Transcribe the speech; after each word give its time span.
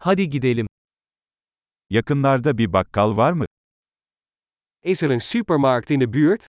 Hadi 0.00 0.30
gidelim. 0.30 0.66
Yakınlarda 1.90 2.58
bir 2.58 2.72
bakkal 2.72 3.16
var 3.16 3.32
mı? 3.32 3.44
Is 4.82 5.02
er 5.02 5.10
een 5.10 5.18
supermarkt 5.18 5.90
in 5.90 6.00
de 6.00 6.12
buurt? 6.12 6.46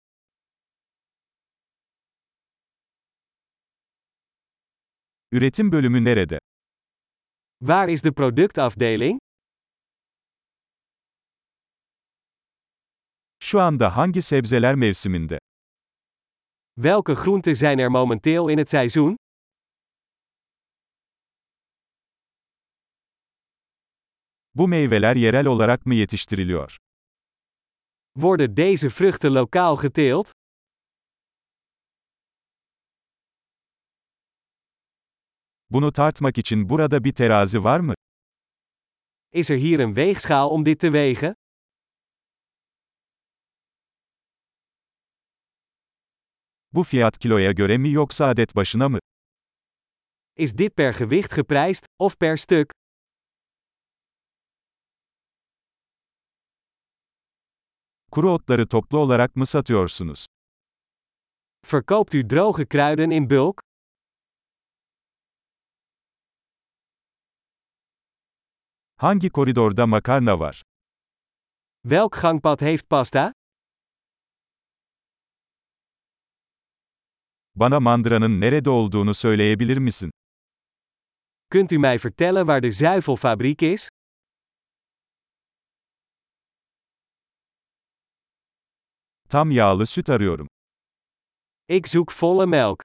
Üretim 5.33 5.73
bölümü 5.73 6.05
nerede? 6.05 6.39
Waar 7.61 7.89
is 7.89 8.05
de 8.05 8.13
productafdeling? 8.13 9.19
Şu 13.41 13.61
anda 13.61 13.97
hangi 13.97 14.23
sebzeler 14.23 14.75
mevsiminde? 14.75 15.39
Welke 16.75 17.15
groenten 17.15 17.55
zijn 17.55 17.79
er 17.79 17.91
momenteel 17.91 18.49
in 18.49 18.59
het 18.59 18.69
seizoen? 18.69 19.17
Bu 24.57 24.69
meyveler 24.69 25.17
yerel 25.17 25.47
olarak 25.47 25.87
mı 25.87 25.95
yetiştiriliyor? 25.95 26.77
Worden 28.15 28.57
deze 28.57 28.89
vruchten 28.89 29.35
lokaal 29.35 29.77
geteeld? 29.83 30.27
Bunu 35.71 35.93
tartmak 35.93 36.39
için 36.39 36.69
burada 36.69 37.05
bir 37.05 37.13
terazi 37.15 37.65
var 37.65 37.81
mı? 37.81 37.95
Is 39.33 39.51
er 39.51 39.59
hier 39.59 39.79
een 39.79 39.95
weegschaal 39.95 40.51
om 40.51 40.65
dit 40.65 40.81
te 40.81 40.87
wegen? 40.87 41.35
Bu 46.73 46.85
fiyat 46.85 47.19
kiloya 47.19 47.53
göre 47.53 47.79
mi 47.79 47.91
yoksa 47.91 48.27
adet 48.27 48.57
başına 48.57 48.89
mı? 48.89 48.99
Is 50.37 50.59
dit 50.59 50.77
per 50.77 50.93
gewicht 50.99 51.37
geprijsd, 51.37 51.85
of 51.99 52.19
per 52.21 52.37
stuk? 52.37 52.84
Kuru 58.15 58.31
otları 58.33 58.69
toplu 58.69 58.99
olarak 58.99 59.37
mı 59.37 59.47
satıyorsunuz? 59.47 60.27
Verkoopt 61.73 62.15
u 62.15 62.31
droge 62.31 62.67
kruiden 62.67 63.11
in 63.11 63.31
bulk? 63.31 63.61
Hangi 68.97 69.31
koridorda 69.31 69.87
makarna 69.87 70.39
var? 70.39 70.63
Welk 71.83 72.13
gangpad 72.23 72.61
heeft 72.61 72.89
pasta? 72.91 73.33
Bana 77.55 77.81
mandıranın 77.81 78.41
nerede 78.41 78.71
olduğunu 78.71 79.15
söyleyebilir 79.15 79.77
misin? 79.77 80.11
Kunt 81.53 81.73
u 81.73 81.79
mij 81.79 81.99
vertellen 82.05 82.47
waar 82.47 82.63
de 82.63 82.71
zuivelfabriek 82.71 83.63
is? 83.63 83.89
Tam 89.35 89.51
yağlı 89.51 89.87
süt 89.87 90.11
arıyorum. 90.11 90.49
Ik 91.69 91.89
zoek 91.89 92.23
volle 92.23 92.47
melk. 92.47 92.83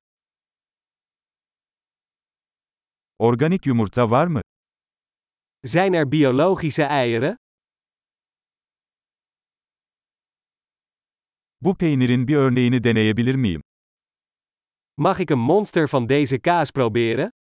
Organik 3.19 3.66
yumurta 3.66 4.09
var 4.09 4.28
mı? 4.28 4.42
Zijn 5.64 5.94
er 5.94 6.11
biologische 6.11 6.83
eieren? 6.83 7.38
Bu 11.61 11.77
peynirin 11.77 12.27
bir 12.27 12.36
örneğini 12.36 12.83
deneyebilir 12.83 13.36
miyim? 13.36 13.61
Mag 14.97 15.20
ik 15.20 15.31
een 15.31 15.39
monster 15.39 15.88
van 15.88 16.09
deze 16.09 16.39
kaas 16.39 16.72
proberen? 16.72 17.31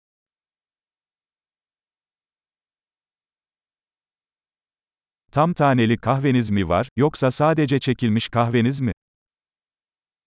Tam 5.31 5.53
taneli 5.53 5.97
kahveniz 5.97 6.49
mi 6.49 6.69
var, 6.69 6.89
yoksa 6.97 7.31
sadece 7.31 7.79
çekilmiş 7.79 8.29
kahveniz 8.29 8.79
mi? 8.79 8.91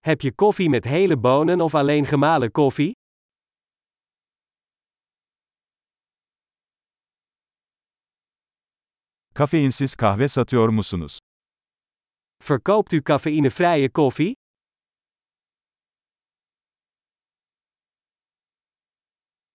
Heb 0.05 0.21
je 0.21 0.31
koffie 0.31 0.69
met 0.69 0.87
hele 0.87 1.23
bonen 1.23 1.59
of 1.59 1.75
alleen 1.75 2.05
gemalen 2.05 2.51
koffie? 2.51 2.95
Kafeinsiz 9.35 9.97
kahve 9.97 10.29
satıyor 10.29 10.69
musunuz? 10.69 11.19
Verkoopt 12.51 12.93
u 12.93 12.97
cafeïnevrije 12.97 13.93
koffie? 13.93 14.35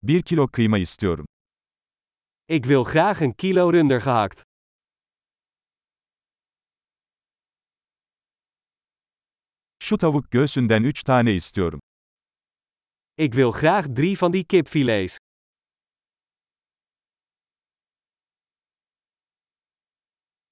Bir 0.03 0.21
kilo 0.21 0.47
kıyma 0.47 0.77
istiyorum. 0.77 1.25
Ik 2.49 2.65
wil 2.65 2.83
graag 2.83 3.21
een 3.21 3.35
kilo 3.35 3.71
runder 3.71 4.01
gehakt. 4.01 4.46
Şu 9.87 9.97
tavuk 9.97 10.31
göğsünden 10.31 10.83
3 10.83 11.03
tane 11.03 11.33
istiyorum. 11.33 11.79
Ik 13.17 13.33
wil 13.33 13.51
graag 13.51 13.95
drie 13.95 14.15
van 14.21 14.33
die 14.33 14.43
kipfilets. 14.43 15.17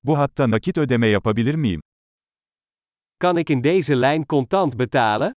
Bu 0.04 0.18
hatta 0.18 0.52
nakit 0.52 0.78
ödeme 0.78 1.08
yapabilir 1.08 1.56
miyim? 1.56 1.82
Kan 3.18 3.38
ik 3.38 3.50
in 3.50 3.62
deze 3.62 3.96
lijn 3.96 4.26
contant 4.26 4.78
betalen? 4.78 5.32